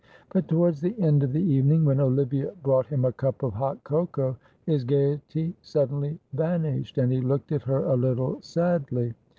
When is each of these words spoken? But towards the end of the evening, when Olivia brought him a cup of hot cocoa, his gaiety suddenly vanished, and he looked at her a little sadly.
But 0.33 0.47
towards 0.47 0.81
the 0.81 0.99
end 0.99 1.21
of 1.21 1.31
the 1.31 1.43
evening, 1.43 1.85
when 1.85 1.99
Olivia 1.99 2.53
brought 2.63 2.87
him 2.87 3.05
a 3.05 3.11
cup 3.11 3.43
of 3.43 3.53
hot 3.53 3.83
cocoa, 3.83 4.35
his 4.65 4.83
gaiety 4.83 5.53
suddenly 5.61 6.17
vanished, 6.33 6.97
and 6.97 7.11
he 7.11 7.21
looked 7.21 7.51
at 7.51 7.61
her 7.61 7.83
a 7.83 7.95
little 7.95 8.41
sadly. 8.41 9.13